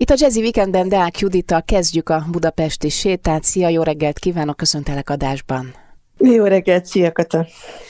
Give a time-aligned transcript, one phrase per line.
[0.00, 3.44] Itt a Jazzy Weekendben Deák Judita kezdjük a budapesti sétát.
[3.44, 5.74] Szia, jó reggelt kívánok, köszöntelek adásban.
[6.18, 7.46] Jó reggelt, szia Kata!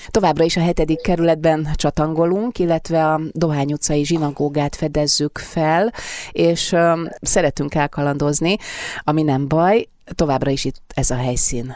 [0.08, 5.92] Továbbra is a hetedik kerületben csatangolunk, illetve a Dohány utcai zsinagógát fedezzük fel,
[6.32, 8.56] és um, szeretünk elkalandozni,
[9.04, 11.74] ami nem baj, továbbra is itt ez a helyszín.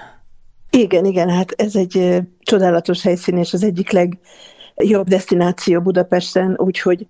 [0.70, 7.06] Igen, igen, hát ez egy csodálatos helyszín, és az egyik legjobb destináció Budapesten, úgyhogy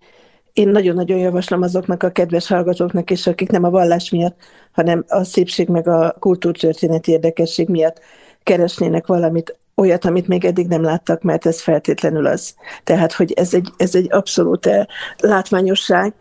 [0.54, 4.36] én nagyon-nagyon javaslom azoknak a kedves hallgatóknak és akik nem a vallás miatt,
[4.72, 8.00] hanem a szépség meg a kultúrtörténeti érdekesség miatt
[8.42, 12.54] keresnének valamit, olyat, amit még eddig nem láttak, mert ez feltétlenül az.
[12.84, 14.84] Tehát, hogy ez egy, ez egy abszolút eh,
[15.18, 16.14] látványosság,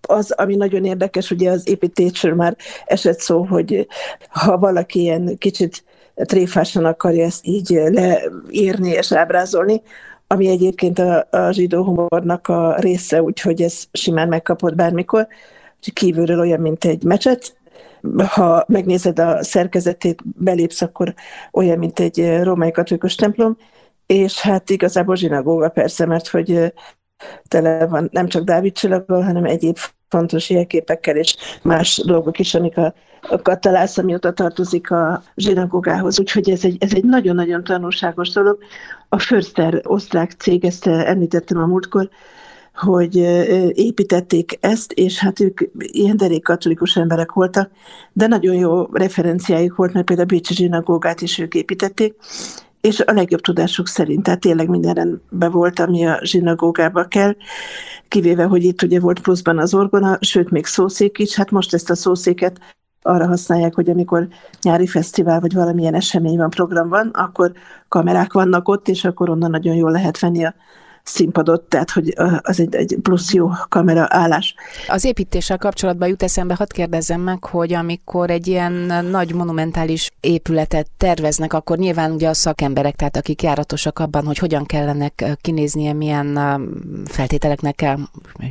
[0.00, 2.56] az, ami nagyon érdekes, ugye az építésről már
[2.86, 3.86] esett szó, hogy
[4.28, 5.84] ha valaki ilyen kicsit
[6.14, 9.82] tréfásan akarja ezt így leírni és ábrázolni,
[10.30, 15.26] ami egyébként a, a zsidó humornak a része, úgyhogy ez simán megkapott bármikor.
[15.92, 17.56] Kívülről olyan, mint egy mecset,
[18.28, 21.14] ha megnézed a szerkezetét, belépsz, akkor
[21.52, 23.56] olyan, mint egy római katolikus templom,
[24.06, 26.72] és hát igazából zsinagóga persze, mert hogy
[27.48, 29.76] tele van nem csak Dávid csillaggal, hanem egyéb
[30.08, 32.94] fontos jelképekkel és más dolgok is, amik a,
[33.42, 36.20] a találsz, amióta tartozik a zsinagógához.
[36.20, 38.58] Úgyhogy ez egy, ez egy nagyon-nagyon tanulságos dolog.
[39.08, 42.08] A Förster osztrák cég, ezt említettem a múltkor,
[42.74, 43.16] hogy
[43.72, 47.70] építették ezt, és hát ők ilyen derék katolikus emberek voltak,
[48.12, 52.14] de nagyon jó referenciájuk volt, mert például a Bécsi zsinagógát is ők építették,
[52.80, 57.36] és a legjobb tudásuk szerint, tehát tényleg minden rendben volt, ami a zsinagógába kell,
[58.08, 61.90] kivéve, hogy itt ugye volt pluszban az orgona, sőt, még szószék is, hát most ezt
[61.90, 62.60] a szószéket
[63.08, 64.28] arra használják, hogy amikor
[64.62, 67.52] nyári fesztivál vagy valamilyen esemény van, program van, akkor
[67.88, 70.54] kamerák vannak ott, és akkor onnan nagyon jól lehet venni a
[71.08, 74.54] színpadot, tehát hogy az egy, egy plusz jó kamera állás.
[74.88, 78.72] Az építéssel kapcsolatban jut eszembe, hadd kérdezzem meg, hogy amikor egy ilyen
[79.10, 84.66] nagy monumentális épületet terveznek, akkor nyilván ugye a szakemberek, tehát akik járatosak abban, hogy hogyan
[84.66, 86.38] kellene kinéznie, milyen
[87.04, 87.98] feltételeknek kell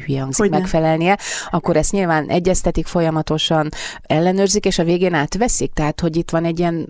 [0.06, 1.18] hülye hangzik, megfelelnie,
[1.52, 3.70] akkor ezt nyilván egyeztetik folyamatosan,
[4.02, 6.88] ellenőrzik, és a végén átveszik, tehát hogy itt van egy ilyen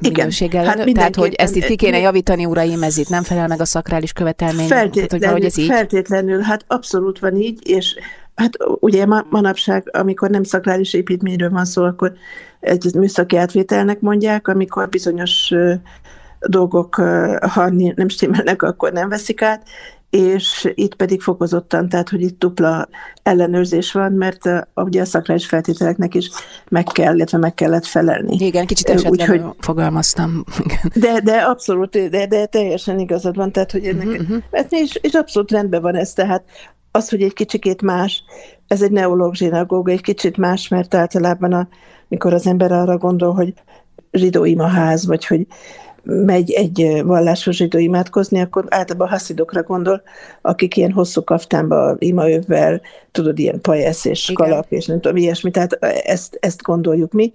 [0.00, 3.60] minőség hát tehát hogy ezt itt ki kéne javítani, uraim, ez itt nem felel meg
[3.60, 4.68] a szakrális követ követelmény?
[4.68, 5.66] Feltétlenül, Tehát, hogy ez így?
[5.66, 7.94] feltétlenül, hát abszolút van így, és
[8.34, 12.12] hát ugye ma, manapság, amikor nem szakrális építményről van szó, akkor
[12.60, 15.54] egy műszaki átvételnek mondják, amikor bizonyos
[16.40, 16.94] dolgok,
[17.40, 19.68] ha nem stimmelnek, akkor nem veszik át,
[20.10, 22.88] és itt pedig fokozottan, tehát hogy itt dupla
[23.22, 26.30] ellenőrzés van, mert uh, ugye a szakrális feltételeknek is
[26.68, 28.36] meg kell, illetve meg kellett felelni.
[28.44, 30.44] Igen, kicsit esetlenül Úgy, hogy, fogalmaztam.
[30.94, 34.42] de, de abszolút, de, de teljesen igazad van, tehát hogy ennek, uh-huh.
[34.68, 36.44] és, és abszolút rendben van ez, tehát
[36.90, 38.24] az, hogy egy kicsikét más,
[38.66, 41.68] ez egy neológ zsinagóga, egy kicsit más, mert általában, a,
[42.08, 43.54] mikor az ember arra gondol, hogy
[44.12, 45.46] zsidó imaház, vagy hogy
[46.10, 50.02] megy egy vallásos zsidó imádkozni, akkor általában haszidokra gondol,
[50.42, 52.80] akik ilyen hosszú kaftánba, imaövvel,
[53.12, 54.46] tudod, ilyen pajesz és Igen.
[54.46, 55.72] kalap, és nem tudom, ilyesmi, tehát
[56.04, 57.32] ezt, ezt gondoljuk mi,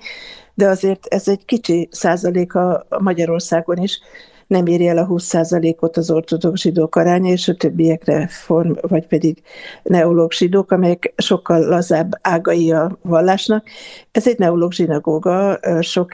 [0.53, 4.00] de azért ez egy kicsi százaléka Magyarországon is,
[4.47, 9.41] nem éri el a 20%-ot az ortodox zsidók aránya, és a többiekre form, vagy pedig
[9.83, 13.67] neológ zsidók, amelyek sokkal lazább ágai a vallásnak.
[14.11, 16.11] Ez egy neológ zsinagóga, sok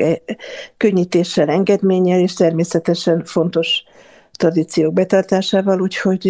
[0.78, 3.84] könnyítéssel, engedménnyel, és természetesen fontos
[4.32, 6.26] tradíciók betartásával, úgyhogy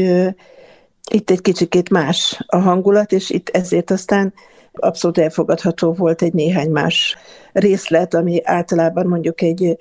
[1.12, 4.34] itt egy kicsikét más a hangulat, és itt ezért aztán
[4.74, 7.18] abszolút elfogadható volt egy néhány más
[7.52, 9.78] részlet, ami általában mondjuk egy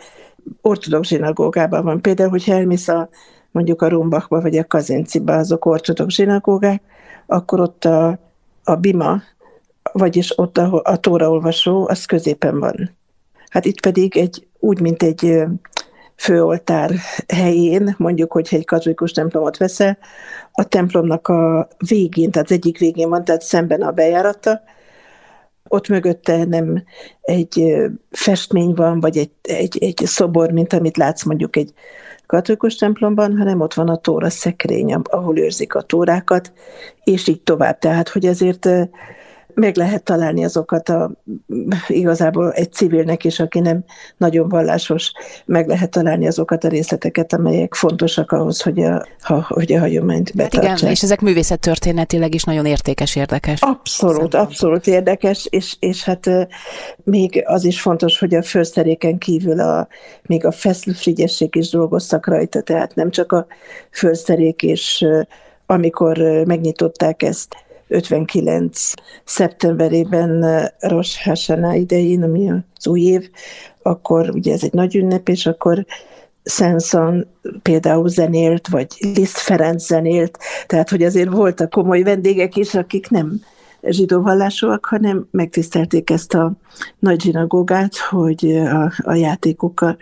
[0.61, 2.01] ortodox zsinagógában van.
[2.01, 3.09] Például, hogyha elmész a,
[3.51, 6.83] mondjuk a Rumbachba vagy a Kazinciba, azok ortodox zsinagógák,
[7.27, 8.19] akkor ott a,
[8.65, 9.23] a bima,
[9.93, 12.97] vagyis ott a, a tóraolvasó, az középen van.
[13.49, 15.43] Hát itt pedig egy, úgy, mint egy
[16.17, 16.91] főoltár
[17.35, 19.99] helyén, mondjuk, hogyha egy katolikus templomot veszel,
[20.53, 24.61] a templomnak a végén, tehát az egyik végén van, tehát szemben a bejárata,
[25.69, 26.83] ott mögötte nem
[27.21, 27.75] egy
[28.11, 31.73] festmény van, vagy egy, egy, egy szobor, mint amit látsz mondjuk egy
[32.27, 36.53] katolikus templomban, hanem ott van a tóra szekrény, ahol őrzik a tórákat,
[37.05, 37.79] és így tovább.
[37.79, 38.69] Tehát, hogy ezért
[39.59, 41.11] meg lehet találni azokat a,
[41.89, 43.85] igazából egy civilnek is, aki nem
[44.17, 45.13] nagyon vallásos,
[45.45, 50.35] meg lehet találni azokat a részleteket, amelyek fontosak ahhoz, hogy a, ha, hogy a hagyományt
[50.35, 50.69] betartsák.
[50.69, 53.61] Hát igen, és ezek művészettörténetileg is nagyon értékes, érdekes.
[53.63, 54.41] Abszolút, Szerintem.
[54.41, 56.31] abszolút érdekes, és, és hát
[57.05, 59.89] még az is fontos, hogy a főszeréken kívül a,
[60.27, 63.47] még a feszlőfrigyesség is dolgoztak rajta, tehát nem csak a
[63.91, 65.07] főszerék, és
[65.67, 67.57] amikor megnyitották ezt,
[67.89, 68.93] 59.
[69.25, 70.45] szeptemberében
[70.79, 73.31] Rosh Hashanah idején, ami az új év,
[73.83, 75.87] akkor ugye ez egy nagy ünnep, és akkor
[76.43, 77.27] Szenszon
[77.63, 83.41] például zenélt, vagy Liszt Ferenc zenélt, tehát hogy azért voltak komoly vendégek is, akik nem
[83.83, 86.53] zsidó vallásúak, hanem megtisztelték ezt a
[86.99, 89.97] nagy zsinagógát, hogy a, a játékokkal.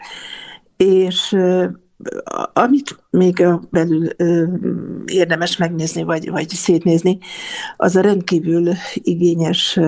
[0.77, 1.37] És
[2.52, 4.08] amit még a belül
[5.06, 7.19] érdemes megnézni, vagy, vagy szétnézni,
[7.76, 9.78] az a rendkívül igényes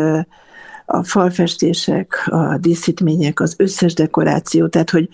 [0.87, 5.09] a falfestések, a díszítmények, az összes dekoráció, tehát hogy,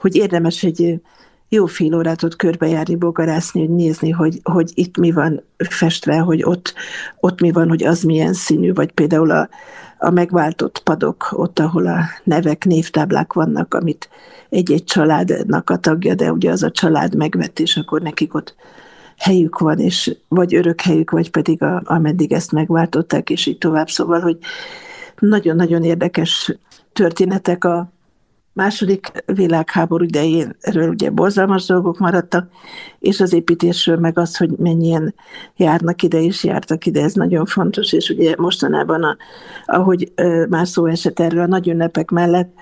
[0.00, 1.00] hogy érdemes egy
[1.48, 6.42] jó fél órát ott körbejárni, bogarászni, hogy nézni, hogy, hogy itt mi van festve, hogy
[6.42, 6.74] ott,
[7.20, 9.48] ott mi van, hogy az milyen színű, vagy például a,
[10.04, 14.08] a megváltott padok, ott, ahol a nevek, névtáblák vannak, amit
[14.48, 18.54] egy-egy családnak a tagja, de ugye az a család megvett, és akkor nekik ott
[19.18, 23.88] helyük van, és vagy örök helyük, vagy pedig a, ameddig ezt megváltották, és így tovább.
[23.88, 24.38] Szóval, hogy
[25.18, 26.58] nagyon-nagyon érdekes
[26.92, 27.92] történetek a
[28.54, 32.48] második világháború idején, erről ugye borzalmas dolgok maradtak,
[32.98, 35.14] és az építésről meg az, hogy mennyien
[35.56, 39.16] járnak ide és jártak ide, ez nagyon fontos, és ugye mostanában, a,
[39.64, 40.12] ahogy
[40.48, 42.52] már szó esett erről a nagy ünnepek mellett,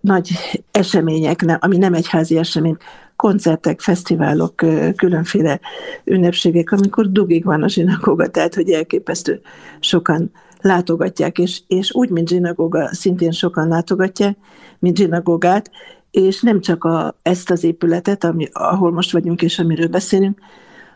[0.00, 0.30] nagy
[0.70, 2.76] események, ami nem egy házi esemény,
[3.16, 4.54] koncertek, fesztiválok,
[4.96, 5.60] különféle
[6.04, 9.40] ünnepségek, amikor dugig van a zsinagóga, tehát hogy elképesztő
[9.80, 10.30] sokan
[10.64, 14.36] látogatják, és, és úgy, mint zsinagóga, szintén sokan látogatják,
[14.78, 15.70] mint zsinagógát,
[16.10, 20.38] és nem csak a, ezt az épületet, ami, ahol most vagyunk és amiről beszélünk,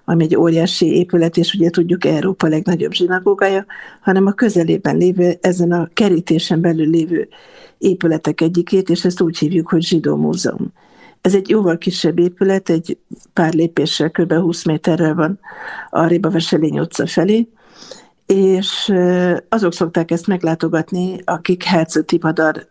[0.04, 3.64] ami egy óriási épület, és ugye tudjuk Európa legnagyobb zsinagógája,
[4.00, 7.28] hanem a közelében lévő, ezen a kerítésen belül lévő
[7.78, 10.72] épületek egyikét, és ezt úgy hívjuk, hogy Zsidó Múzeum.
[11.20, 12.98] Ez egy jóval kisebb épület, egy
[13.32, 14.32] pár lépéssel, kb.
[14.32, 15.38] 20 méterrel van
[15.90, 17.48] a Réba Veselény utca felé,
[18.34, 18.94] és
[19.48, 22.68] azok szokták ezt meglátogatni, akik Herzl Tipadar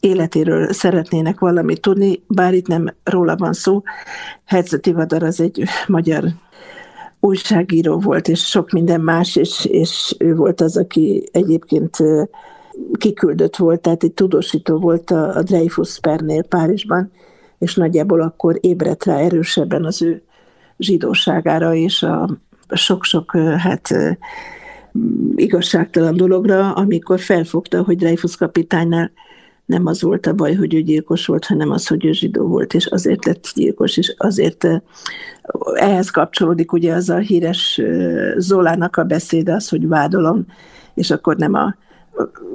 [0.00, 3.82] életéről szeretnének valamit tudni, bár itt nem róla van szó.
[4.44, 6.24] Herzl Tivadar az egy magyar
[7.20, 11.96] újságíró volt, és sok minden más, és, és ő volt az, aki egyébként
[12.92, 17.12] kiküldött volt, tehát egy tudósító volt a, a Dreyfus pernél Párizsban,
[17.58, 20.22] és nagyjából akkor ébredt rá erősebben az ő
[20.78, 22.28] zsidóságára, és a
[22.68, 23.90] sok-sok hát
[25.34, 29.10] igazságtalan dologra, amikor felfogta, hogy Dreyfus kapitánynál
[29.66, 32.74] nem az volt a baj, hogy ő gyilkos volt, hanem az, hogy ő zsidó volt,
[32.74, 34.66] és azért lett gyilkos, és azért
[35.74, 37.80] ehhez kapcsolódik ugye az a híres
[38.36, 40.46] Zolának a beszéde, az, hogy vádolom,
[40.94, 41.76] és akkor nem a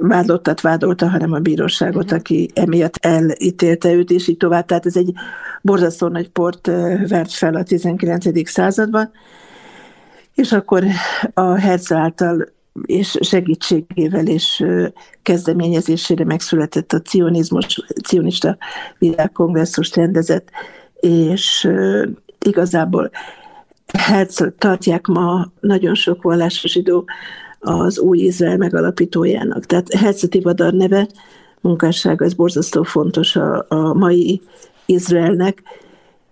[0.00, 4.64] vádlottat vádolta, hanem a bíróságot, aki emiatt elítélte őt, és így tovább.
[4.64, 5.12] Tehát ez egy
[5.62, 6.66] borzasztó nagy port
[7.08, 8.48] vert fel a 19.
[8.48, 9.10] században,
[10.34, 10.84] és akkor
[11.34, 12.48] a Herz által
[12.86, 14.64] és segítségével és
[15.22, 18.56] kezdeményezésére megszületett a cionizmus, cionista
[18.98, 20.50] világkongresszus rendezett,
[21.00, 21.68] és
[22.44, 23.10] igazából
[23.98, 27.04] Herz tartják ma nagyon sok vallásos zsidó
[27.60, 29.66] az új Izrael megalapítójának.
[29.66, 31.06] Tehát Herz Tivadar neve,
[31.60, 34.42] munkásság, ez borzasztó fontos a, a mai
[34.86, 35.62] Izraelnek,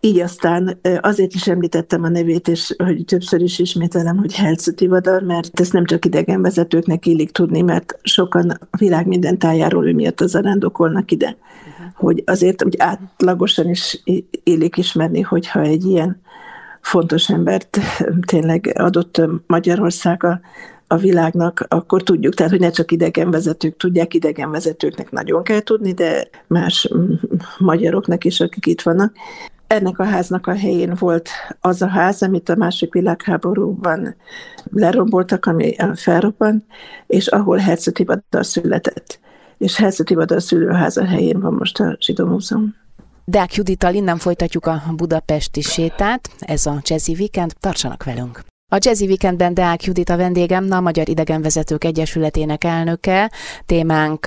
[0.00, 5.22] így aztán azért is említettem a nevét, és hogy többször is ismételem, hogy Helcı Tivadar,
[5.22, 10.20] mert ezt nem csak idegenvezetőknek illik tudni, mert sokan a világ minden tájáról ő miatt
[10.20, 11.36] az arándokolnak ide.
[11.94, 14.02] Hogy azért úgy átlagosan is
[14.44, 16.20] illik ismerni, hogyha egy ilyen
[16.80, 17.78] fontos embert
[18.26, 20.40] tényleg adott Magyarország a,
[20.86, 26.28] a világnak, akkor tudjuk, tehát hogy ne csak idegenvezetők tudják, idegenvezetőknek nagyon kell tudni, de
[26.46, 26.88] más
[27.58, 29.12] magyaroknak is, akik itt vannak
[29.70, 31.28] ennek a háznak a helyén volt
[31.60, 34.14] az a ház, amit a másik világháborúban
[34.72, 36.64] leromboltak, ami felrobbant,
[37.06, 39.20] és ahol Herce Tibadar született.
[39.58, 42.74] És Herce Tibadar szülőháza helyén van most a Zsidó Múzeum.
[43.24, 48.49] Deák Judittal innen folytatjuk a budapesti sétát, ez a Jazzy Weekend, tartsanak velünk!
[48.72, 53.30] A Jazzy Weekendben Deák Judit a vendégem, a Magyar Idegenvezetők Egyesületének elnöke,
[53.66, 54.26] témánk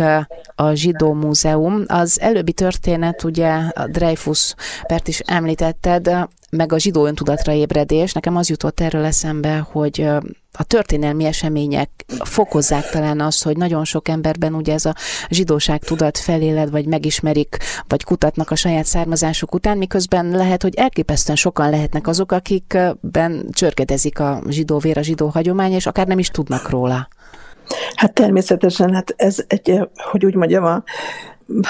[0.56, 1.84] a Zsidó Múzeum.
[1.88, 4.56] Az előbbi történet, ugye a Dreyfus
[4.88, 6.10] pert is említetted,
[6.56, 8.14] meg a zsidó öntudatra ébredés.
[8.14, 10.08] Nekem az jutott erről eszembe, hogy
[10.52, 11.90] a történelmi események
[12.24, 14.96] fokozzák talán azt, hogy nagyon sok emberben ugye ez a
[15.30, 17.58] zsidóság tudat feléled, vagy megismerik,
[17.88, 24.20] vagy kutatnak a saját származásuk után, miközben lehet, hogy elképesztően sokan lehetnek azok, akikben csörgedezik
[24.20, 27.08] a zsidó vér, a zsidó hagyomány, és akár nem is tudnak róla.
[27.96, 29.80] Hát természetesen, hát ez egy,
[30.12, 30.84] hogy úgy mondjam, a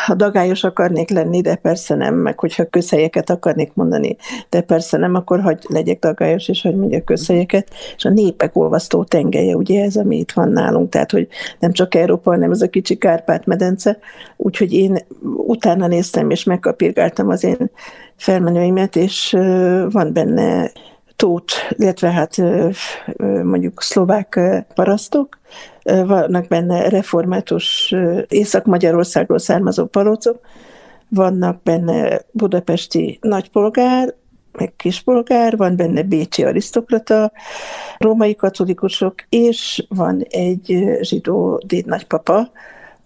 [0.06, 4.16] ha dagályos akarnék lenni, de persze nem, meg hogyha közhelyeket akarnék mondani,
[4.50, 7.70] de persze nem, akkor hagy legyek dagályos, és hagy mondjak közhelyeket.
[7.96, 11.28] És a népek olvasztó tengelye, ugye ez, ami itt van nálunk, tehát hogy
[11.60, 13.98] nem csak Európa, hanem ez a kicsi Kárpát-medence,
[14.38, 14.98] úgyhogy én
[15.36, 17.72] utána néztem, és megkapirgáltam az én
[18.16, 19.38] felmenőimet, és
[19.90, 20.72] van benne
[21.24, 22.38] tót, illetve hát
[23.44, 24.40] mondjuk szlovák
[24.76, 25.40] parasztok,
[25.84, 27.94] vannak benne református
[28.28, 30.40] Észak-Magyarországról származó palócok,
[31.10, 34.14] vannak benne budapesti nagypolgár,
[34.52, 37.32] meg kispolgár, van benne bécsi arisztokrata,
[37.98, 42.52] római katolikusok, és van egy zsidó dédnagypapa,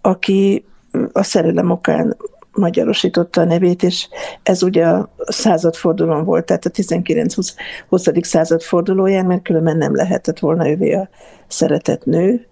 [0.00, 0.64] aki
[1.12, 2.16] a szerelem okán
[2.58, 4.08] magyarosította a nevét, és
[4.42, 8.24] ez ugye a századfordulón volt, tehát a 19-20.
[8.24, 11.08] századfordulóján, mert különben nem lehetett volna ővé a
[11.46, 12.46] szeretett nő,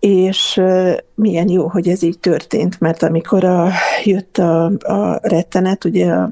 [0.00, 0.62] és
[1.14, 3.70] milyen jó, hogy ez így történt, mert amikor a,
[4.04, 6.30] jött a, a rettenet, ugye a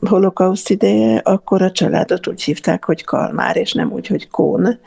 [0.00, 4.78] holokauszt ideje, akkor a családot úgy hívták, hogy Kalmár, és nem úgy, hogy Kón,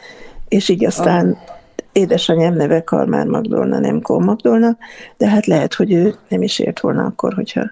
[0.47, 1.52] és így aztán ah.
[1.93, 4.77] Édesanyám neve Kalmár Magdolna, nem Kón Magdolna,
[5.17, 7.71] de hát lehet, hogy ő nem is ért volna akkor, hogyha,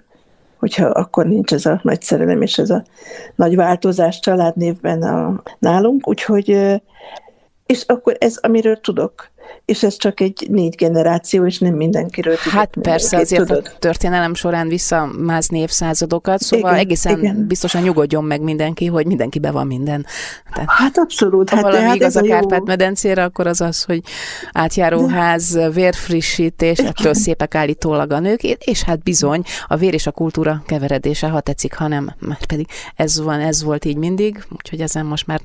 [0.58, 2.84] hogyha akkor nincs ez a nagy szerelem és ez a
[3.34, 6.80] nagy változás családnévben a, nálunk, úgyhogy
[7.66, 9.30] és akkor ez, amiről tudok,
[9.64, 12.58] és ez csak egy négy generáció, és nem mindenkiről tudok.
[12.58, 13.70] Hát persze, azért tudod.
[13.74, 17.46] a történelem során visszamázni évszázadokat, szóval igen, egészen igen.
[17.46, 20.06] biztosan nyugodjon meg mindenki, hogy mindenkibe van minden.
[20.52, 21.50] Tehát, hát abszolút.
[21.50, 24.02] Ha hát valami hát igaz a, Kárpát-medencére, akkor az az, hogy
[24.52, 30.62] átjáróház, vérfrissítés, ettől szépek állítólag a nők, és hát bizony a vér és a kultúra
[30.66, 32.66] keveredése, ha tetszik, ha nem, mert pedig
[32.96, 35.40] ez van, ez volt így mindig, úgyhogy ezen most már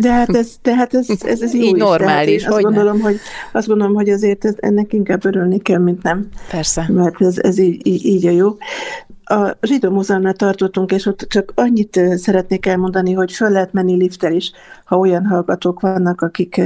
[0.00, 1.82] de hát ez, de hát ez, ez, ez jó Így is.
[1.82, 3.18] normális, azt gondolom, hogy,
[3.52, 6.28] azt gondolom, hogy azért ez, ennek inkább örülni kell, mint nem.
[6.50, 6.86] Persze.
[6.88, 8.56] Mert ez, ez így, így, így a jó.
[9.24, 14.32] A Zsidó Múzeumnál tartottunk, és ott csak annyit szeretnék elmondani, hogy föl lehet menni lifttel
[14.32, 14.52] is,
[14.84, 16.60] ha olyan hallgatók vannak, akik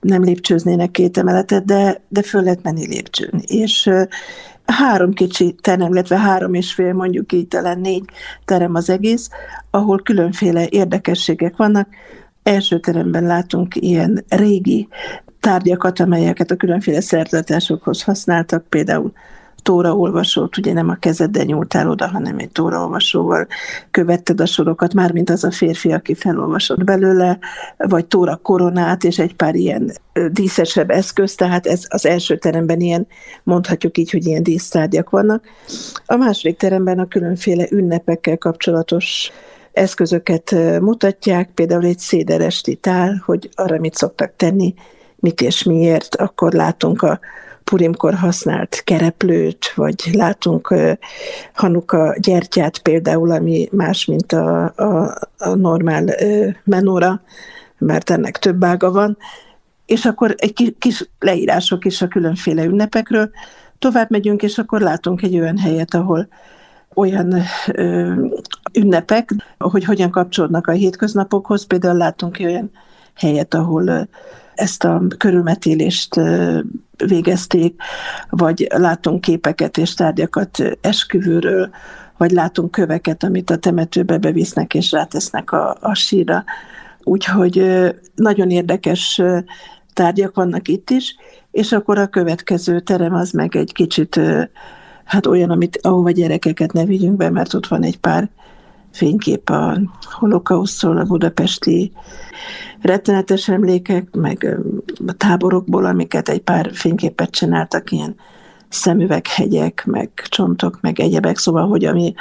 [0.00, 3.42] nem lépcsőznének két emeletet, de, de föl lehet menni lépcsőn.
[3.46, 3.90] És
[4.72, 8.04] három kicsi terem, illetve három és fél, mondjuk így talán négy
[8.44, 9.28] terem az egész,
[9.70, 11.88] ahol különféle érdekességek vannak.
[12.42, 14.88] Első teremben látunk ilyen régi
[15.40, 19.12] tárgyakat, amelyeket a különféle szertartásokhoz használtak, például
[19.62, 23.46] tóraolvasót, ugye nem a kezeddel nyúltál oda, hanem egy tóraolvasóval
[23.90, 27.38] követted a sorokat, mármint az a férfi, aki felolvasott belőle,
[27.76, 29.92] vagy tóra koronát, és egy pár ilyen
[30.30, 33.06] díszesebb eszköz, tehát ez az első teremben ilyen,
[33.42, 35.44] mondhatjuk így, hogy ilyen dísztárgyak vannak.
[36.06, 39.32] A második teremben a különféle ünnepekkel kapcsolatos
[39.72, 44.74] eszközöket mutatják, például egy széderesti tál, hogy arra mit szoktak tenni,
[45.16, 47.20] mit és miért, akkor látunk a
[47.68, 50.74] Purimkor használt kereplőt, vagy látunk
[51.52, 56.04] Hanuka gyertyát például, ami más, mint a, a, a normál
[56.64, 57.22] menora,
[57.78, 59.16] mert ennek több ága van,
[59.86, 63.30] és akkor egy kis leírások is a különféle ünnepekről.
[63.78, 66.28] Tovább megyünk, és akkor látunk egy olyan helyet, ahol
[66.94, 67.34] olyan
[67.72, 68.12] ö,
[68.72, 71.66] ünnepek, hogy hogyan kapcsolódnak a hétköznapokhoz.
[71.66, 72.70] Például látunk olyan
[73.14, 74.08] helyet, ahol
[74.58, 76.20] ezt a körülmetélést
[77.06, 77.82] végezték,
[78.30, 81.70] vagy látunk képeket és tárgyakat esküvőről,
[82.16, 86.44] vagy látunk köveket, amit a temetőbe bevisznek és rátesznek a, a síra.
[87.02, 87.82] Úgyhogy
[88.14, 89.22] nagyon érdekes
[89.92, 91.16] tárgyak vannak itt is,
[91.50, 94.20] és akkor a következő terem az meg egy kicsit
[95.04, 98.28] hát olyan, amit, ahova gyerekeket ne vigyünk be, mert ott van egy pár
[98.92, 101.92] fénykép a holokausztról, a budapesti
[102.80, 104.58] rettenetes emlékek, meg
[105.06, 108.14] a táborokból, amiket egy pár fényképet csináltak, ilyen
[108.68, 112.14] szemüveghegyek, meg csontok, meg egyebek, szóval, hogy ami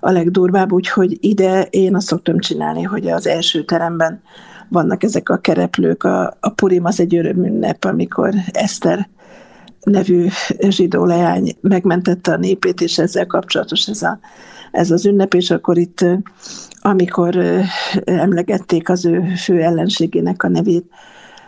[0.00, 4.22] a legdurvább, úgyhogy ide én azt szoktam csinálni, hogy az első teremben
[4.68, 9.08] vannak ezek a kereplők, a, a Purim az egy örömünnep, amikor Eszter
[9.80, 10.26] nevű
[10.68, 14.18] zsidó leány megmentette a népét, és ezzel kapcsolatos ez, a,
[14.72, 16.04] ez az ünnep, és akkor itt
[16.80, 17.36] amikor
[18.04, 20.84] emlegették az ő fő ellenségének a nevét,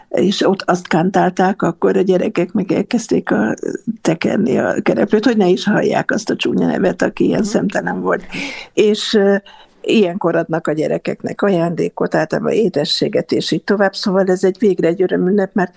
[0.08, 3.54] és ott azt kántálták, akkor a gyerekek meg elkezdték a,
[4.00, 7.48] tekerni a kereplőt, hogy ne is hallják azt a csúnya nevet, aki ilyen mhm.
[7.48, 8.24] szemtelen volt.
[8.72, 9.18] És
[9.82, 13.94] ilyenkor adnak a gyerekeknek ajándékot, általában édességet, és így tovább.
[13.94, 15.72] Szóval ez egy végre egy örömünnep, mert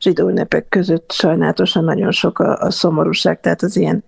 [0.00, 4.04] zsidó ünnepek között sajnálatosan nagyon sok a, a szomorúság, tehát az ilyen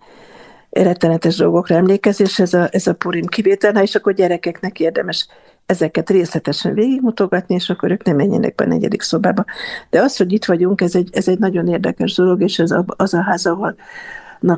[0.82, 5.28] rettenetes dolgokra emlékezés, ez a, ez a Purim kivétel, és akkor gyerekeknek érdemes
[5.66, 9.44] ezeket részletesen végigmutogatni, és akkor ők nem menjenek be a negyedik szobába.
[9.90, 12.84] De az, hogy itt vagyunk, ez egy, ez egy nagyon érdekes dolog, és ez a,
[12.86, 13.76] az a ház, ahol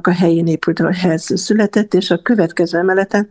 [0.02, 3.28] a helyén épült, a helyhez született, és a következő emeleten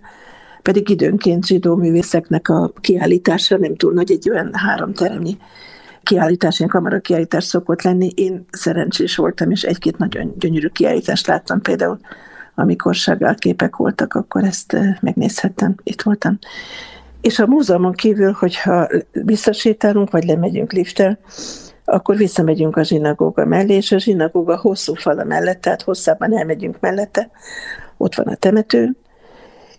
[0.62, 5.38] pedig időnként zsidó művészeknek a kiállítása nem túl nagy, egy olyan három teremnyi
[6.04, 8.12] kiállítás, ilyen kamara kiállítás szokott lenni.
[8.16, 12.00] Én szerencsés voltam, és egy-két nagyon gyönyörű kiállítást láttam, például
[12.56, 16.40] amikor Sagál képek voltak, akkor ezt megnézhettem, itt voltam.
[17.22, 21.18] És a múzeumon kívül, hogyha visszasétálunk, vagy lemegyünk lifttel,
[21.86, 27.30] akkor visszamegyünk a zsinagóga mellé, és a zsinagóga hosszú fala mellett, tehát hosszában elmegyünk mellette,
[27.98, 28.96] ott van a temető,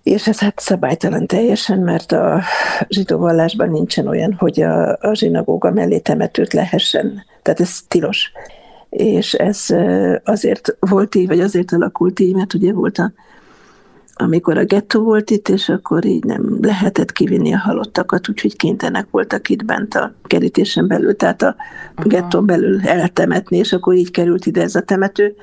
[0.02, 2.42] és ez hát szabálytalan teljesen, mert a
[2.88, 8.32] zsidó vallásban nincsen olyan, hogy a, a zsinagóga mellé temetőt lehessen, tehát ez tilos.
[8.96, 9.66] És ez
[10.24, 13.12] azért volt így, vagy azért alakult így, mert ugye volt a
[14.18, 19.06] amikor a gettó volt itt, és akkor így nem lehetett kivinni a halottakat, úgyhogy kénytelenek
[19.10, 21.56] voltak itt bent a kerítésen belül, tehát a
[21.94, 22.08] Aha.
[22.08, 25.34] gettón belül eltemetni, és akkor így került ide ez a temető.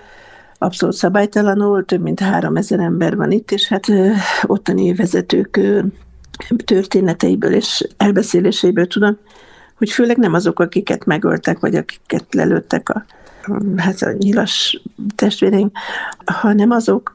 [0.57, 3.87] Abszolút szabálytalanul, több mint három ezer ember van itt, és hát
[4.43, 5.59] ottani vezetők
[6.65, 9.17] történeteiből és elbeszéléseiből tudom,
[9.77, 13.05] hogy főleg nem azok, akiket megöltek, vagy akiket lelőttek a,
[13.75, 14.81] hát a nyilas
[15.15, 15.71] testvéreim,
[16.25, 17.13] hanem azok,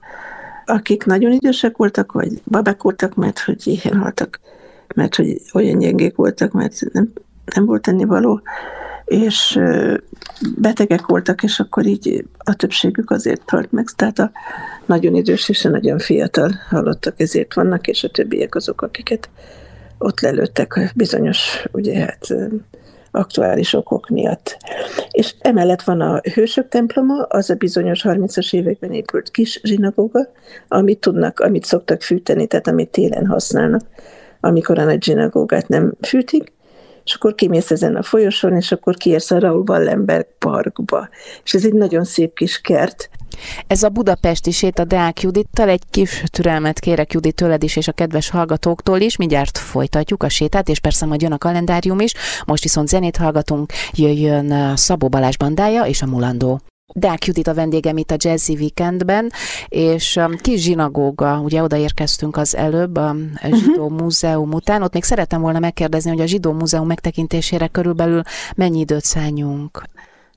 [0.65, 4.41] akik nagyon idősek voltak, vagy babák voltak, mert hogy éhen haltak,
[4.95, 7.13] mert hogy olyan gyengék voltak, mert nem,
[7.55, 8.41] nem volt való,
[9.05, 9.61] és
[10.57, 13.87] betegek voltak, és akkor így a többségük azért halt meg.
[13.97, 14.31] Tehát a
[14.87, 19.29] nagyon idős és a nagyon fiatal halottak ezért vannak, és a többiek azok, akiket
[19.99, 22.35] ott lelőttek bizonyos, ugye hát
[23.11, 24.57] aktuális okok miatt.
[25.11, 30.33] És emellett van a Hősök temploma, az a bizonyos 30-as években épült kis zsinagóga,
[30.69, 33.83] amit tudnak, amit szoktak fűteni, tehát amit télen használnak,
[34.41, 36.53] amikor a nagy zsinagógát nem fűtik,
[37.05, 41.09] és akkor kimész ezen a folyosón, és akkor kiérsz a Raúl Wallenberg parkba.
[41.45, 43.11] És ez egy nagyon szép kis kert,
[43.67, 47.93] ez a budapesti séta Deák Judittal, egy kis türelmet kérek Judit tőled is, és a
[47.93, 49.17] kedves hallgatóktól is.
[49.17, 52.15] Mindjárt folytatjuk a sétát, és persze majd jön a kalendárium is.
[52.47, 56.61] Most viszont zenét hallgatunk, jöjjön Szabó Balázs bandája és a Mulandó.
[56.95, 59.31] Deák Judit a vendégem itt a Jazzy Weekendben,
[59.69, 63.17] és um, kis zsinagóga, ugye odaérkeztünk az előbb a
[63.53, 64.01] Zsidó uh-huh.
[64.01, 68.23] Múzeum után, ott még szeretem volna megkérdezni, hogy a Zsidó Múzeum megtekintésére körülbelül
[68.57, 69.83] mennyi időt szálljunk?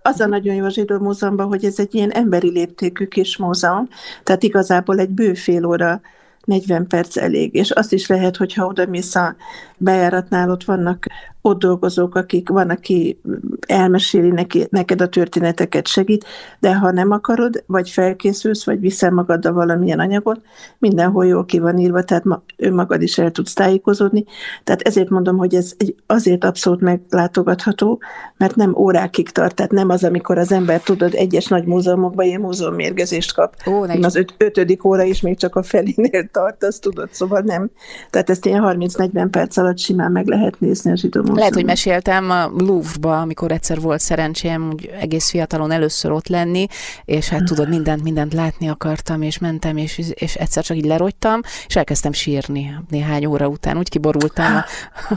[0.02, 3.88] Az a nagyon jó a Zsidó Múzeumban, hogy ez egy ilyen emberi léptékű kis múzeum,
[4.24, 6.02] tehát igazából egy bő fél óra
[6.46, 9.36] 40 perc elég, és azt is lehet, hogyha oda mész a
[9.78, 11.06] bejáratnál, ott vannak
[11.42, 13.22] ott dolgozók, akik van, aki
[13.68, 16.26] elmeséli neki, neked a történeteket, segít,
[16.60, 20.42] de ha nem akarod, vagy felkészülsz, vagy viszel magaddal valamilyen anyagot,
[20.78, 24.26] mindenhol jól ki van írva, tehát ma, önmagad is el tudsz tájékozódni.
[24.64, 28.02] Tehát ezért mondom, hogy ez egy, azért abszolút meglátogatható,
[28.38, 32.42] mert nem órákig tart, tehát nem az, amikor az ember, tudod, egyes nagy múzeumokban ilyen
[32.42, 33.56] múzeummérgezést kap.
[33.68, 37.70] Ó, az öt, ötödik óra is még csak a felénél tart, azt tudod, szóval nem.
[38.10, 42.30] Tehát ezt ilyen 30-40 perc alatt simán meg lehet nézni a zsidó lehet, hogy meséltem
[42.30, 46.68] a Louvre-ba, amikor egyszer volt szerencsém úgy egész fiatalon először ott lenni,
[47.06, 51.40] és hát tudod, mindent, mindent látni akartam, és mentem, és, és egyszer csak így lerogytam,
[51.68, 54.66] és elkezdtem sírni néhány óra után, úgy kiborultam a,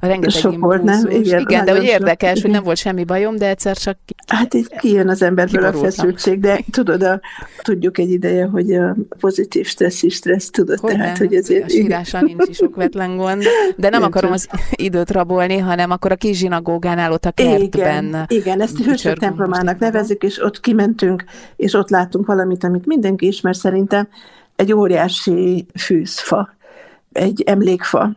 [0.00, 1.10] a rengeteg Sok volt, nem?
[1.10, 3.98] Igen, igen de hogy érdekes, hogy nem volt semmi bajom, de egyszer csak
[4.30, 7.20] Hát így kijön az emberből a feszültség, de tudod, a,
[7.62, 11.64] tudjuk egy ideje, hogy a pozitív stressz is stressz, tudod, hogy tehát, hogy ezért...
[11.64, 13.42] A sírással nincs is okvetlen gond,
[13.76, 18.04] de nem akarom az időt rabolni, hanem akkor a kis zsinagógánál ott a kertben.
[18.04, 21.24] Igen, igen ezt hősök templomának nevezik, és ott kimentünk,
[21.56, 24.08] és ott láttunk valamit, amit mindenki ismer szerintem,
[24.56, 26.54] egy óriási fűzfa,
[27.12, 28.16] egy emlékfa,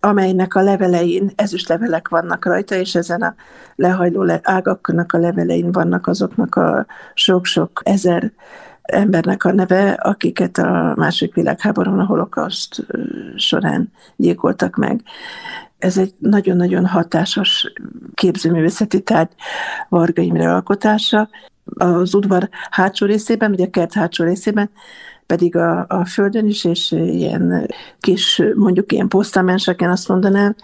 [0.00, 3.34] amelynek a levelein ezüst levelek vannak rajta, és ezen a
[3.74, 8.32] lehajló ágaknak a levelein vannak azoknak a sok-sok ezer
[8.82, 12.86] embernek a neve, akiket a második világháborúban a holokauszt
[13.36, 15.02] során gyilkoltak meg.
[15.78, 17.72] Ez egy nagyon-nagyon hatásos
[18.14, 19.32] képzőművészeti tárgy
[19.88, 21.28] Varga Imre alkotása.
[21.74, 24.70] Az udvar hátsó részében, vagy a kert hátsó részében
[25.26, 30.56] pedig a, a földön is, és ilyen kis, mondjuk ilyen posztamenseken azt mondanám,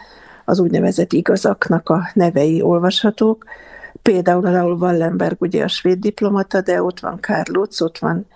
[0.44, 3.44] az úgynevezett igazaknak a nevei olvashatók.
[4.02, 8.26] Például Raúl Wallenberg, ugye a svéd diplomata, de ott van Lutz, ott van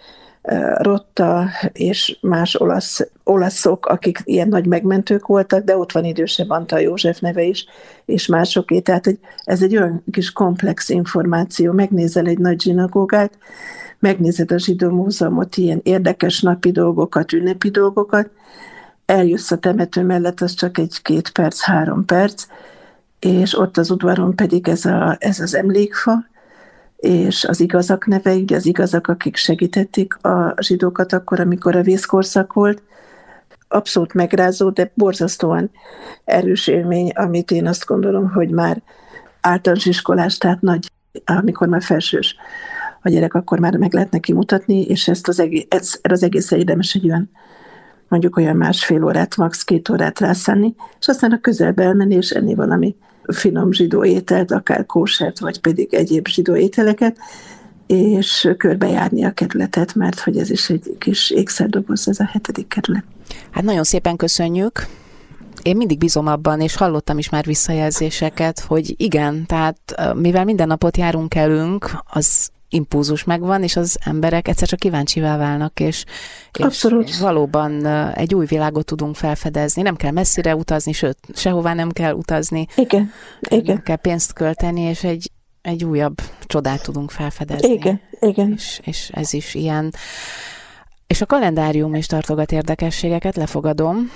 [0.78, 6.80] Rotta és más olasz, olaszok, akik ilyen nagy megmentők voltak, de ott van idősebb Antal
[6.80, 7.66] József neve is,
[8.04, 8.80] és másoké.
[8.80, 11.72] Tehát hogy ez egy olyan kis komplex információ.
[11.72, 13.38] Megnézel egy nagy zsinagógát,
[13.98, 18.30] megnézed a zsidó múzeumot, ilyen érdekes napi dolgokat, ünnepi dolgokat,
[19.06, 22.46] eljössz a temető mellett, az csak egy két perc, három perc,
[23.18, 26.24] és ott az udvaron pedig ez, a, ez az emlékfa,
[27.06, 32.82] és az igazak nevei, az igazak, akik segítették a zsidókat akkor, amikor a vészkorszak volt,
[33.68, 35.70] abszolút megrázó, de borzasztóan
[36.24, 38.82] erős élmény, amit én azt gondolom, hogy már
[39.40, 40.90] általános iskolás, tehát nagy,
[41.24, 42.36] amikor már felsős
[43.02, 46.50] a gyerek, akkor már meg lehet neki mutatni, és ezt az egész, ez, az egész
[46.50, 47.30] érdemes egy olyan
[48.08, 49.64] mondjuk olyan másfél órát, max.
[49.64, 52.96] két órát rászállni, és aztán a közelbe elmenni, és enni valami
[53.32, 57.16] finom zsidó ételt, akár kósert, vagy pedig egyéb zsidó ételeket,
[57.86, 63.04] és körbejárni a kerületet, mert hogy ez is egy kis ékszerdoboz, ez a hetedik kerület.
[63.50, 64.86] Hát nagyon szépen köszönjük.
[65.62, 69.78] Én mindig bízom abban, és hallottam is már visszajelzéseket, hogy igen, tehát
[70.14, 75.80] mivel minden napot járunk elünk, az impulzus megvan, és az emberek egyszer csak kíváncsivá válnak,
[75.80, 76.04] és,
[77.04, 79.82] és valóban egy új világot tudunk felfedezni.
[79.82, 82.66] Nem kell messzire utazni, sőt, sehová nem kell utazni.
[82.76, 83.10] Igen,
[83.48, 83.74] igen.
[83.74, 85.30] Nem kell pénzt költeni, és egy,
[85.62, 87.72] egy újabb csodát tudunk felfedezni.
[87.72, 88.52] Igen, igen.
[88.52, 89.94] És, és ez is ilyen.
[91.06, 94.10] És a kalendárium is tartogat érdekességeket, lefogadom.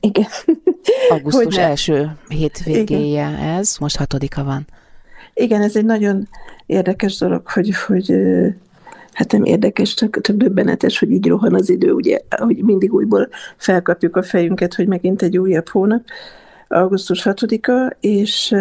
[0.00, 0.26] Igen.
[1.08, 1.62] Augusztus Hogyne.
[1.62, 3.34] első hétvégéje Igen.
[3.34, 4.66] ez, most hatodika van.
[5.34, 6.28] Igen, ez egy nagyon
[6.66, 8.14] érdekes dolog, hogy, hogy
[9.12, 13.28] hát nem érdekes, csak, csak döbbenetes, hogy így rohan az idő, ugye, hogy mindig újból
[13.56, 16.02] felkapjuk a fejünket, hogy megint egy újabb hónap,
[16.68, 18.54] augusztus 6-a, és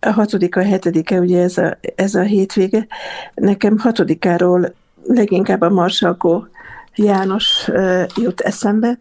[0.00, 2.86] a 6-a, 7 ugye ez a, ez a hétvége.
[3.34, 4.72] Nekem 6-áról
[5.04, 6.46] leginkább a Marsalkó
[6.94, 7.70] János
[8.16, 8.98] jut eszembe,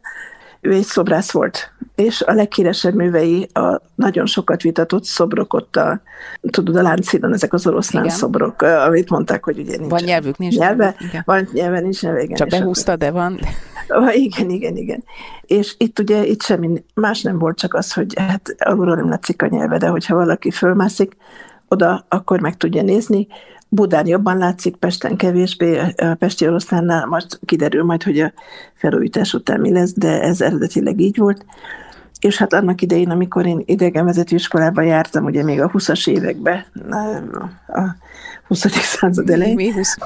[0.61, 6.01] ő egy szobrász volt, és a leghíresebb művei a nagyon sokat vitatott szobrok ott a,
[6.49, 8.15] tudod, a láncszínon, ezek az oroszlán igen.
[8.15, 9.89] szobrok, amit mondták, hogy ugye nincs.
[9.89, 10.95] Van nyelvük, nincs nyelve.
[10.99, 11.21] Igen.
[11.25, 12.37] Van nyelve, nincs nyelve, igen.
[12.37, 13.05] Csak behúzta, akkor...
[13.05, 13.39] de van.
[14.11, 15.03] Igen, igen, igen.
[15.41, 19.41] És itt ugye itt semmi más nem volt, csak az, hogy hát alulról nem látszik
[19.41, 21.17] a nyelve, de hogyha valaki fölmászik
[21.67, 23.27] oda, akkor meg tudja nézni,
[23.71, 28.33] Budán jobban látszik, Pesten kevésbé, a Pesti oroszlánnál most kiderül majd, hogy a
[28.73, 31.45] felújítás után mi lesz, de ez eredetileg így volt.
[32.19, 36.65] És hát annak idején, amikor én idegenvezető iskolában jártam, ugye még a 20-as években,
[37.67, 37.81] a
[38.47, 38.65] 20.
[38.69, 39.55] század elején.
[39.55, 39.97] Mi 20?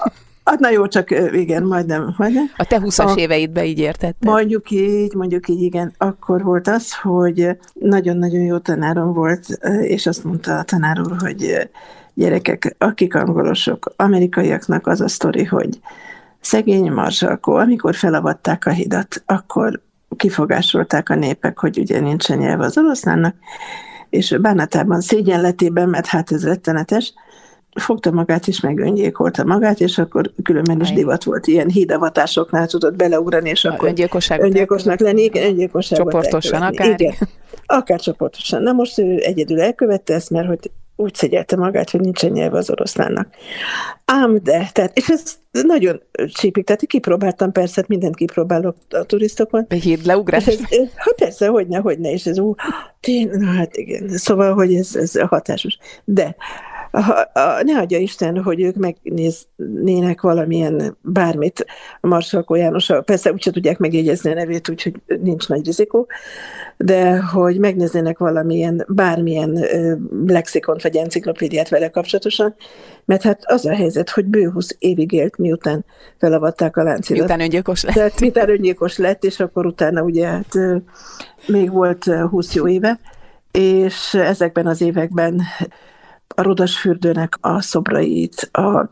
[0.43, 2.13] Hát na jó, csak igen, majdnem.
[2.17, 2.51] majdnem.
[2.57, 4.29] A te 20-as éveidbe így értetted?
[4.29, 5.93] Mondjuk így, mondjuk így, igen.
[5.97, 9.45] Akkor volt az, hogy nagyon-nagyon jó tanárom volt,
[9.81, 11.69] és azt mondta a tanár úr, hogy
[12.13, 15.79] gyerekek, akik angolosok, amerikaiaknak az a sztori, hogy
[16.39, 19.81] szegény Marzsalkó, amikor felavatták a hidat, akkor
[20.15, 23.35] kifogásolták a népek, hogy ugye nincsen nyelv az oroszlánnak,
[24.09, 27.13] és bánatában, szégyenletében, mert hát ez rettenetes,
[27.75, 33.49] fogta magát és megöngyékolta magát, és akkor különben is divat volt ilyen hídavatásoknál tudott beleugrani,
[33.49, 33.93] és akkor
[34.39, 36.89] öngyilkosnak lenni, igen, öngyilkosságot Csoportosan akár?
[36.99, 37.13] Igen,
[37.65, 38.61] akár csoportosan.
[38.61, 42.69] Na most ő egyedül elkövette ezt, mert hogy úgy szegyelte magát, hogy nincsen nyelve az
[42.69, 43.27] oroszlánnak.
[44.05, 49.65] Ám de, tehát, és ez nagyon csípik, tehát kipróbáltam persze, mindent kipróbálok a turisztokon.
[49.69, 50.47] Híd leugrás.
[50.47, 50.59] Ez,
[50.95, 52.55] hát persze, hogyne, hogyne, és ez ú,
[52.99, 55.77] tény, na hát igen, szóval, hogy ez, ez hatásos.
[56.03, 56.35] De
[56.93, 61.65] ha, a, ne adja Isten, hogy ők megnéznének valamilyen bármit
[62.01, 66.07] a Marsalkó János, persze úgyse tudják megjegyezni a nevét, úgyhogy nincs nagy rizikó,
[66.77, 72.55] de hogy megnéznének valamilyen, bármilyen ö, lexikont vagy enciklopédiát vele kapcsolatosan,
[73.05, 75.85] mert hát az a helyzet, hogy bő 20 évig élt, miután
[76.17, 77.17] felavatták a láncidat.
[77.17, 77.93] Miután öngyilkos lett.
[77.93, 80.53] Tehát miután öngyilkos lett, és akkor utána ugye hát,
[81.47, 82.99] még volt 20 jó éve,
[83.51, 85.41] és ezekben az években
[86.35, 88.89] a Rodasfürdőnek a szobrait, a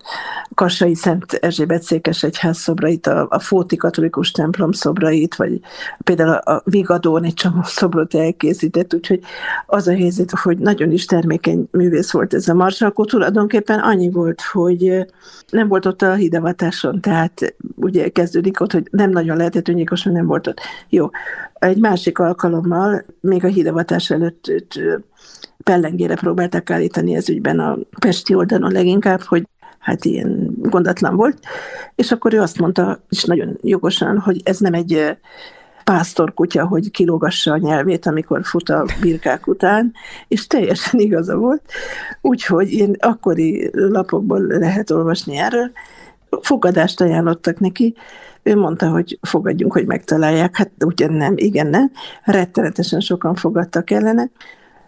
[0.56, 5.60] Kassai Szent Erzsébet Székes Egyház szobrait, a, a Fóti Katolikus templom szobrait, vagy
[6.04, 9.20] például a Vigadón egy csomó szobrot elkészített, úgyhogy
[9.66, 14.42] az a helyzet, hogy nagyon is termékeny művész volt ez a Marsalkó, tulajdonképpen annyi volt,
[14.42, 15.06] hogy
[15.50, 20.18] nem volt ott a hidavatáson, tehát ugye kezdődik ott, hogy nem nagyon lehetett önnyékos, mert
[20.18, 20.60] nem volt ott.
[20.90, 21.10] Jó,
[21.54, 24.52] egy másik alkalommal, még a hidavatás előtt
[25.64, 29.48] pellengére próbálták állítani ez ügyben a Pesti oldalon leginkább, hogy
[29.80, 31.40] hát ilyen gondatlan volt,
[31.96, 35.18] és akkor ő azt mondta, és nagyon jogosan, hogy ez nem egy
[35.84, 39.94] pásztorkutya, hogy kilógassa a nyelvét, amikor fut a birkák után,
[40.28, 41.62] és teljesen igaza volt.
[42.22, 45.72] Úgyhogy én akkori lapokból lehet olvasni erről.
[46.42, 47.96] Fogadást ajánlottak neki,
[48.44, 50.56] ő mondta, hogy fogadjunk, hogy megtalálják.
[50.56, 51.92] Hát ugyan nem, igen, nem.
[52.24, 54.30] Rettenetesen sokan fogadtak ellene.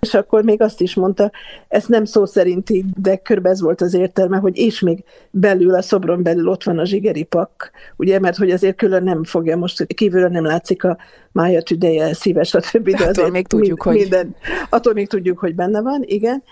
[0.03, 1.31] És akkor még azt is mondta,
[1.67, 5.73] ez nem szó szerint így, de körbe ez volt az értelme, hogy és még belül,
[5.73, 9.57] a szobron belül ott van a zsigeri pak, ugye, mert hogy azért külön nem fogja,
[9.57, 10.97] most kívülről nem látszik a
[11.31, 14.09] mája tüdeje, szíves, a többi, de attól még tudjuk, mind, hogy...
[14.09, 14.35] Minden,
[14.69, 16.43] attól még tudjuk, hogy benne van, igen.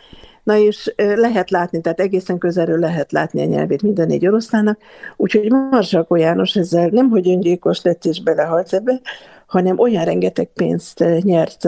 [0.44, 4.80] Na és lehet látni, tehát egészen közelről lehet látni a nyelvét minden négy oroszlának,
[5.18, 9.02] úgyhogy Marsalkó János ezzel nem, hogy öngyilkos lett és belehalt ebbe,
[9.46, 11.68] hanem olyan rengeteg pénzt nyert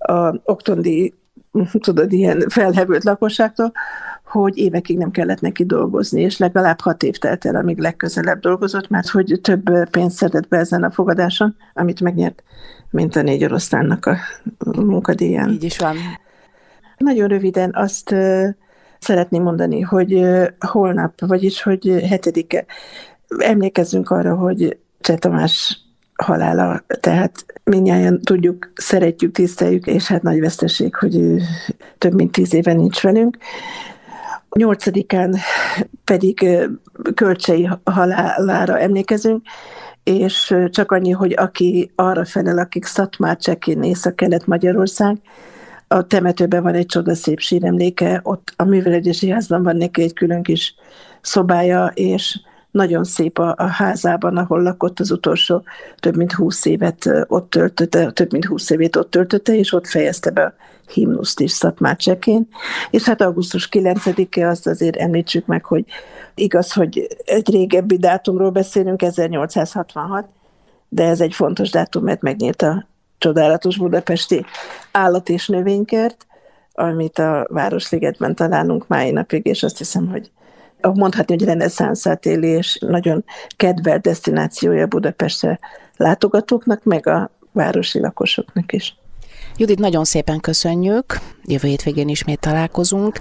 [0.00, 1.14] a oktondi,
[1.80, 3.72] tudod, ilyen felhevült lakosságtól,
[4.24, 8.88] hogy évekig nem kellett neki dolgozni, és legalább hat év telt el, amíg legközelebb dolgozott,
[8.88, 12.42] mert hogy több pénzt szedett be ezen a fogadáson, amit megnyert,
[12.90, 14.16] mint a négy oroszlánnak a
[14.80, 15.48] munkadíján.
[15.48, 15.96] Így is van.
[16.96, 18.14] Nagyon röviden azt
[18.98, 20.26] szeretném mondani, hogy
[20.58, 22.64] holnap, vagyis hogy hetedike,
[23.38, 25.78] emlékezzünk arra, hogy Cseh Tamás
[26.22, 31.40] halála, tehát minnyáján tudjuk, szeretjük, tiszteljük, és hát nagy veszteség, hogy ő
[31.98, 33.36] több mint tíz éve nincs velünk.
[34.56, 35.36] Nyolcadikán
[36.04, 36.48] pedig
[37.14, 39.42] kölcsei halálára emlékezünk,
[40.02, 45.16] és csak annyi, hogy aki arra felel, akik Szatmár, Csekén, Észak-Kelet-Magyarország,
[45.88, 50.74] a temetőben van egy csodaszép síremléke, ott a művelődési házban van neki egy külön kis
[51.20, 55.62] szobája, és nagyon szép a, a házában, ahol lakott az utolsó
[55.98, 60.30] több mint húsz évet ott töltötte, több mint húsz évét ott töltötte, és ott fejezte
[60.30, 60.54] be a
[60.92, 62.48] himnuszt is Szatmácsekén.
[62.90, 65.84] És hát augusztus 9-e azt azért említsük meg, hogy
[66.34, 70.26] igaz, hogy egy régebbi dátumról beszélünk, 1866,
[70.88, 72.86] de ez egy fontos dátum, mert megnyílt a
[73.18, 74.44] csodálatos budapesti
[74.92, 76.26] állat- és növénykert,
[76.72, 80.30] amit a Városligetben találunk mai napig, és azt hiszem, hogy
[80.82, 83.24] mondhatni, hogy reneszánszát éli, és nagyon
[83.56, 85.58] kedvelt destinációja Budapestre
[85.96, 88.98] látogatóknak, meg a városi lakosoknak is.
[89.56, 91.18] Judit, nagyon szépen köszönjük.
[91.44, 93.18] Jövő hétvégén ismét találkozunk.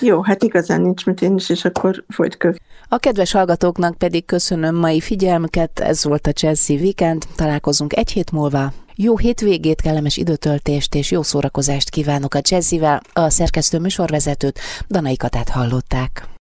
[0.00, 2.54] Jó, hát igazán nincs mit én is, és akkor folyt köv.
[2.88, 8.30] A kedves hallgatóknak pedig köszönöm mai figyelmüket, ez volt a Chelsea Weekend, találkozunk egy hét
[8.30, 8.72] múlva.
[8.94, 15.48] Jó hétvégét, kellemes időtöltést és jó szórakozást kívánok a Jazzivel, a szerkesztő műsorvezetőt, Danai Katát
[15.48, 16.31] hallották.